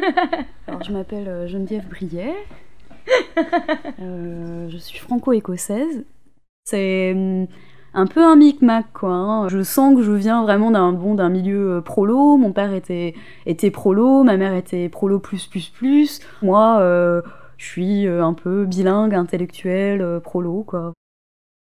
Alors, 0.66 0.82
je 0.82 0.92
m'appelle 0.92 1.28
euh, 1.28 1.46
Geneviève 1.46 1.88
Briet. 1.88 2.34
Euh, 4.00 4.68
je 4.68 4.76
suis 4.78 4.98
franco-écossaise. 4.98 6.04
C'est 6.64 7.12
hum, 7.14 7.46
un 7.94 8.06
peu 8.06 8.24
un 8.24 8.34
micmac, 8.34 8.86
quoi. 8.92 9.10
hein. 9.10 9.48
Je 9.48 9.62
sens 9.62 9.94
que 9.94 10.02
je 10.02 10.10
viens 10.12 10.42
vraiment 10.42 10.70
d'un 10.70 10.92
bon, 10.92 11.14
d'un 11.14 11.28
milieu 11.28 11.76
euh, 11.76 11.80
prolo. 11.80 12.36
Mon 12.36 12.52
père 12.52 12.74
était, 12.74 13.14
était 13.46 13.70
prolo, 13.70 14.24
ma 14.24 14.36
mère 14.36 14.54
était 14.54 14.88
prolo 14.88 15.20
plus 15.20 15.46
plus 15.46 15.68
plus. 15.68 16.20
Moi, 16.42 16.78
euh, 16.80 17.22
je 17.58 17.66
suis 17.66 18.06
un 18.08 18.32
peu 18.32 18.64
bilingue, 18.64 19.14
intellectuelle, 19.14 20.20
prolo, 20.22 20.64
quoi. 20.64 20.92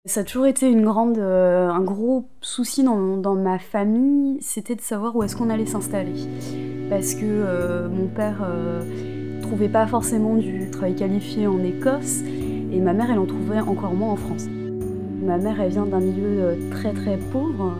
Ça 0.05 0.21
a 0.21 0.23
toujours 0.23 0.45
été 0.45 0.69
une 0.69 0.83
grande, 0.85 1.17
euh, 1.17 1.69
un 1.69 1.81
gros 1.81 2.29
souci 2.41 2.83
dans, 2.83 3.17
dans 3.17 3.35
ma 3.35 3.59
famille, 3.59 4.37
c'était 4.41 4.75
de 4.75 4.81
savoir 4.81 5.15
où 5.15 5.23
est-ce 5.23 5.35
qu'on 5.35 5.49
allait 5.49 5.65
s'installer. 5.65 6.13
Parce 6.89 7.13
que 7.13 7.23
euh, 7.23 7.87
mon 7.87 8.07
père 8.07 8.41
euh, 8.43 9.41
trouvait 9.41 9.69
pas 9.69 9.85
forcément 9.85 10.35
du 10.35 10.69
travail 10.71 10.95
qualifié 10.95 11.45
en 11.47 11.63
Écosse 11.63 12.23
et 12.71 12.79
ma 12.79 12.93
mère 12.93 13.11
elle 13.11 13.19
en 13.19 13.25
trouvait 13.25 13.59
encore 13.59 13.93
moins 13.93 14.11
en 14.11 14.15
France. 14.15 14.47
Ma 15.23 15.37
mère 15.37 15.61
elle 15.61 15.71
vient 15.71 15.85
d'un 15.85 15.99
milieu 15.99 16.39
euh, 16.39 16.55
très 16.71 16.93
très 16.93 17.17
pauvre 17.17 17.73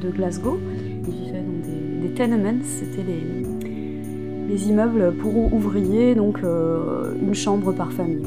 de 0.00 0.10
Glasgow. 0.10 0.58
Ils 1.06 1.12
vivaient 1.12 1.42
dans 1.42 2.08
des, 2.08 2.14
tenements, 2.14 2.62
c'était 2.64 3.02
les, 3.02 4.48
les 4.48 4.68
immeubles 4.68 5.14
pour 5.16 5.52
ouvriers, 5.52 6.14
donc 6.14 6.40
une 6.42 7.34
chambre 7.34 7.72
par 7.72 7.92
famille. 7.92 8.22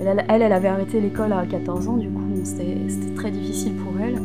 Elle, 0.00 0.24
elle, 0.28 0.42
elle 0.42 0.52
avait 0.52 0.68
arrêté 0.68 1.00
l'école 1.00 1.32
à 1.32 1.46
14 1.46 1.88
ans, 1.88 1.96
du 1.96 2.08
coup 2.08 2.24
c'était 2.44 2.76
très 3.14 3.30
difficile 3.30 3.72
pour 3.74 3.92
elle. 4.00 4.20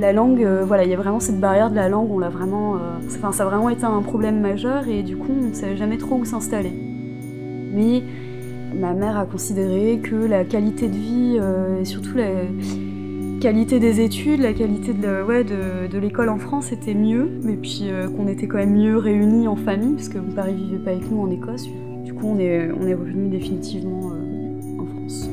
La 0.00 0.14
langue, 0.14 0.42
euh, 0.42 0.64
voilà, 0.64 0.84
il 0.84 0.90
y 0.90 0.94
a 0.94 0.96
vraiment 0.96 1.20
cette 1.20 1.40
barrière 1.40 1.70
de 1.70 1.76
la 1.76 1.90
langue, 1.90 2.10
on 2.10 2.18
l'a 2.18 2.30
vraiment, 2.30 2.76
euh, 2.76 2.78
ça 3.32 3.42
a 3.42 3.46
vraiment 3.46 3.68
été 3.68 3.84
un 3.84 4.00
problème 4.00 4.40
majeur 4.40 4.88
et 4.88 5.02
du 5.02 5.18
coup 5.18 5.30
on 5.30 5.48
ne 5.48 5.52
savait 5.52 5.76
jamais 5.76 5.98
trop 5.98 6.16
où 6.16 6.24
s'installer. 6.24 6.72
Mais 7.74 8.02
ma 8.74 8.94
mère 8.94 9.18
a 9.18 9.26
considéré 9.26 10.00
que 10.02 10.14
la 10.14 10.44
qualité 10.44 10.88
de 10.88 10.96
vie 10.96 11.36
euh, 11.38 11.82
et 11.82 11.84
surtout 11.84 12.16
la 12.16 12.28
qualité 13.42 13.78
des 13.78 14.00
études, 14.00 14.40
la 14.40 14.54
qualité 14.54 14.94
de, 14.94 15.98
l'école 15.98 16.30
en 16.30 16.38
France 16.38 16.72
était 16.72 16.94
mieux, 16.94 17.32
et 17.46 17.56
puis 17.56 17.90
qu'on 18.16 18.26
était 18.26 18.46
quand 18.46 18.56
même 18.56 18.76
mieux 18.76 18.96
réunis 18.96 19.48
en 19.48 19.56
famille, 19.56 19.96
parce 19.96 20.08
que 20.08 20.16
mon 20.16 20.28
ne 20.28 20.56
vivait 20.56 20.78
pas 20.78 20.92
avec 20.92 21.10
nous 21.10 21.20
en 21.20 21.30
Écosse. 21.30 21.66
Du 22.04 22.14
coup, 22.14 22.26
on 22.26 22.38
est, 22.38 22.70
revenu 22.70 23.28
définitivement 23.28 24.12
en 24.78 24.86
France. 24.86 25.28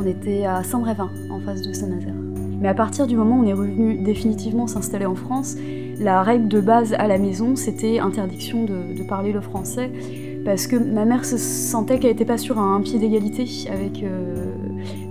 On 0.00 0.06
était 0.06 0.44
à 0.44 0.62
Saint-Brévin, 0.62 1.10
en 1.30 1.40
face 1.40 1.62
de 1.62 1.72
Saint-Nazaire. 1.72 2.23
Mais 2.64 2.70
à 2.70 2.74
partir 2.74 3.06
du 3.06 3.14
moment 3.14 3.36
où 3.36 3.42
on 3.42 3.46
est 3.46 3.52
revenu 3.52 3.98
définitivement 3.98 4.66
s'installer 4.66 5.04
en 5.04 5.14
France, 5.14 5.54
la 6.00 6.22
règle 6.22 6.48
de 6.48 6.62
base 6.62 6.94
à 6.94 7.06
la 7.06 7.18
maison, 7.18 7.56
c'était 7.56 7.98
interdiction 7.98 8.64
de, 8.64 9.02
parler 9.02 9.32
le 9.32 9.42
français, 9.42 9.90
parce 10.46 10.66
que 10.66 10.76
ma 10.76 11.04
mère 11.04 11.26
se 11.26 11.36
sentait 11.36 11.98
qu'elle 11.98 12.12
n'était 12.12 12.24
pas 12.24 12.38
sur 12.38 12.58
un 12.58 12.80
pied 12.80 12.98
d'égalité 12.98 13.46
avec 13.70 14.02
euh, 14.02 14.54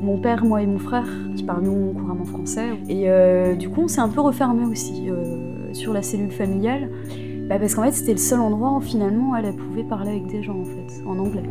mon 0.02 0.18
père, 0.18 0.44
moi 0.44 0.64
et 0.64 0.66
mon 0.66 0.80
frère, 0.80 1.08
qui 1.36 1.44
parlions 1.44 1.94
couramment 1.94 2.26
français. 2.26 2.70
Et 2.90 3.08
euh, 3.08 3.54
du 3.54 3.70
coup, 3.70 3.82
on 3.84 3.88
s'est 3.88 4.02
un 4.02 4.10
peu 4.10 4.22
refermé 4.22 4.66
aussi 4.66 5.12
euh, 5.12 5.72
sur 5.74 5.94
la 5.94 6.02
cellule 6.02 6.32
familiale, 6.32 6.90
bah, 7.48 7.60
parce 7.60 7.76
qu'en 7.76 7.84
fait, 7.84 7.92
c'était 7.92 8.14
le 8.14 8.18
seul 8.18 8.40
endroit 8.40 8.76
où 8.76 8.82
finalement 8.82 9.36
elle, 9.36 9.46
elle 9.46 9.56
pouvait 9.56 9.84
parler 9.84 10.10
avec 10.10 10.26
des 10.26 10.42
gens, 10.42 10.60
en 10.60 10.66
fait, 10.66 11.04
en 11.06 11.20
anglais. 11.20 11.44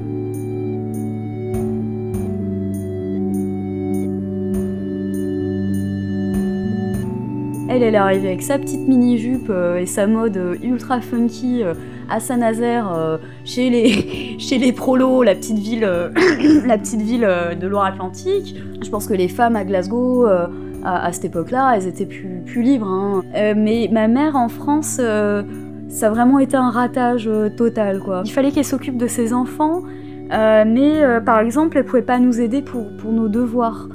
Elle, 7.74 7.94
est 7.94 7.96
arrivée 7.96 8.28
avec 8.28 8.42
sa 8.42 8.58
petite 8.58 8.86
mini-jupe 8.86 9.48
euh, 9.48 9.78
et 9.78 9.86
sa 9.86 10.06
mode 10.06 10.36
euh, 10.36 10.56
ultra 10.62 11.00
funky 11.00 11.62
euh, 11.62 11.72
à 12.10 12.20
Saint-Nazaire, 12.20 13.18
chez, 13.46 13.70
les, 13.70 14.36
chez 14.38 14.58
les 14.58 14.72
prolos, 14.72 15.22
la 15.22 15.34
petite 15.34 15.58
ville, 15.58 15.80
la 16.66 16.76
petite 16.76 17.00
ville 17.00 17.26
de 17.58 17.66
Loire-Atlantique. 17.66 18.54
Je 18.82 18.90
pense 18.90 19.06
que 19.06 19.14
les 19.14 19.28
femmes 19.28 19.56
à 19.56 19.64
Glasgow, 19.64 20.26
à, 20.84 21.12
cette 21.12 21.24
époque-là, 21.24 21.72
elles 21.74 21.86
étaient 21.86 22.04
plus, 22.04 22.42
plus 22.44 22.62
libres. 22.62 22.86
hein. 22.86 23.22
Mais 23.56 23.88
ma 23.90 24.08
mère 24.08 24.36
en 24.36 24.48
France, 24.50 25.00
ça 25.88 26.06
a 26.06 26.10
vraiment 26.10 26.38
été 26.38 26.54
un 26.58 26.68
ratage 26.68 27.30
total. 27.56 28.00
Quoi. 28.00 28.22
Il 28.26 28.32
fallait 28.32 28.50
qu'elle 28.50 28.66
s'occupe 28.66 28.98
de 28.98 29.06
ses 29.06 29.32
enfants, 29.32 29.80
mais 30.30 31.00
par 31.24 31.40
exemple, 31.40 31.78
elle 31.78 31.84
pouvait 31.84 32.02
pas 32.02 32.18
nous 32.18 32.42
aider 32.42 32.60
pour, 32.60 32.94
pour 32.98 33.12
nos 33.12 33.28
devoirs. 33.28 33.88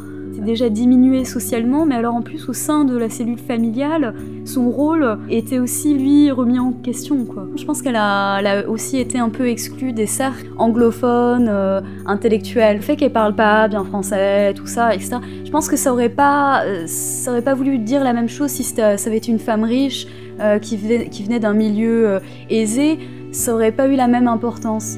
Déjà 0.48 0.70
diminué 0.70 1.26
socialement, 1.26 1.86
mais 1.86 1.96
alors 1.96 2.16
en 2.16 2.22
plus 2.22 2.48
au 2.48 2.54
sein 2.54 2.86
de 2.86 2.98
la 2.98 3.10
cellule 3.10 3.38
familiale, 3.38 4.16
son 4.46 4.70
rôle 4.70 5.20
était 5.30 5.60
aussi 5.60 5.94
lui 5.94 6.32
remis 6.32 6.58
en 6.58 6.72
question. 6.72 7.28
Je 7.58 7.66
pense 7.66 7.82
qu'elle 7.82 7.98
a, 7.98 8.64
aussi 8.70 8.98
été 8.98 9.20
un 9.20 9.28
peu 9.28 9.50
exclue 9.50 9.92
des 9.92 10.06
cercles 10.06 10.48
anglophones, 10.58 11.50
euh, 11.50 11.82
intellectuels. 12.06 12.78
Le 12.78 12.82
fait 12.82 12.96
qu'elle 12.96 13.12
parle 13.12 13.36
pas 13.36 13.68
bien 13.68 13.84
français, 13.84 14.54
tout 14.54 14.68
ça, 14.68 14.96
etc. 14.96 15.18
Je 15.44 15.52
pense 15.52 15.68
que 15.68 15.76
ça 15.76 15.92
aurait 15.92 16.08
pas, 16.08 16.64
euh, 16.64 16.86
ça 16.88 17.32
aurait 17.32 17.42
pas 17.42 17.54
voulu 17.54 17.78
dire 17.78 18.02
la 18.02 18.14
même 18.14 18.30
chose 18.30 18.50
si 18.50 18.64
ça 18.64 18.92
avait 18.92 19.18
été 19.18 19.30
une 19.34 19.40
femme 19.40 19.66
riche 19.66 20.08
euh, 20.40 20.60
qui 20.60 20.78
venait, 20.78 21.10
qui 21.10 21.26
venait 21.26 21.42
d'un 21.42 21.54
milieu 21.54 22.22
aisé. 22.50 23.00
Ça 23.34 23.54
aurait 23.54 23.74
pas 23.74 23.90
eu 23.90 23.98
la 23.98 24.08
même 24.08 24.30
importance. 24.30 24.98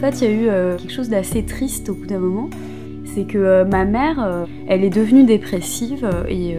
Fait, 0.00 0.20
il 0.20 0.24
y 0.24 0.26
a 0.26 0.30
eu 0.30 0.48
euh, 0.48 0.76
quelque 0.76 0.92
chose 0.92 1.08
d'assez 1.08 1.44
triste 1.44 1.90
au 1.90 1.94
bout 1.94 2.06
d'un 2.06 2.18
moment. 2.18 2.48
C'est 3.04 3.24
que 3.24 3.38
euh, 3.38 3.64
ma 3.64 3.84
mère, 3.84 4.22
euh, 4.22 4.46
elle 4.66 4.84
est 4.84 4.90
devenue 4.90 5.24
dépressive 5.24 6.08
et, 6.28 6.56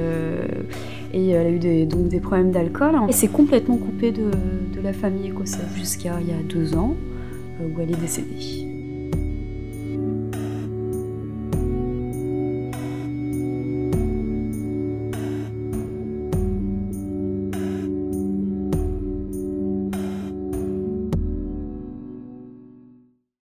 elle 1.14 1.48
a 1.48 1.50
eu 1.50 1.60
des, 1.60 2.20
problèmes 2.22 2.52
d'alcool. 2.52 2.96
Et 3.10 3.14
s'est 3.14 3.28
complètement 3.28 3.78
coupée 3.78 4.12
de, 4.12 4.32
de 4.76 4.82
la 4.82 4.94
famille 4.94 5.28
écossaise 5.28 5.68
jusqu'à 5.76 6.20
il 6.22 6.28
y 6.28 6.32
a 6.32 6.44
deux 6.44 6.76
ans, 6.76 6.96
où 7.62 7.82
elle 7.82 7.92
est 7.92 8.00
décédée. 8.00 8.71